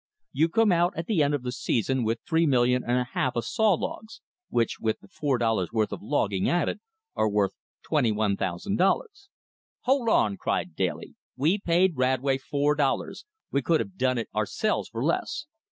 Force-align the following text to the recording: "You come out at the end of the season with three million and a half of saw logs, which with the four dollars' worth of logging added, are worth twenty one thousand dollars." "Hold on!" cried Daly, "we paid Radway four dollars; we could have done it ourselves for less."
"You 0.31 0.49
come 0.49 0.71
out 0.71 0.97
at 0.97 1.05
the 1.05 1.21
end 1.21 1.35
of 1.35 1.43
the 1.43 1.51
season 1.51 2.03
with 2.03 2.21
three 2.27 2.47
million 2.47 2.83
and 2.83 2.97
a 2.97 3.09
half 3.13 3.35
of 3.35 3.45
saw 3.45 3.75
logs, 3.75 4.19
which 4.49 4.79
with 4.79 4.99
the 4.99 5.07
four 5.07 5.37
dollars' 5.37 5.71
worth 5.71 5.91
of 5.91 6.01
logging 6.01 6.49
added, 6.49 6.79
are 7.15 7.29
worth 7.29 7.53
twenty 7.83 8.11
one 8.11 8.35
thousand 8.35 8.77
dollars." 8.77 9.29
"Hold 9.81 10.09
on!" 10.09 10.37
cried 10.37 10.75
Daly, 10.75 11.13
"we 11.37 11.59
paid 11.59 11.97
Radway 11.97 12.39
four 12.39 12.73
dollars; 12.73 13.25
we 13.51 13.61
could 13.61 13.79
have 13.79 13.95
done 13.95 14.17
it 14.17 14.29
ourselves 14.33 14.89
for 14.89 15.03
less." 15.05 15.45